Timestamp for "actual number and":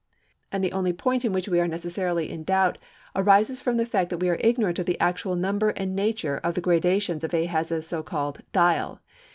4.99-5.95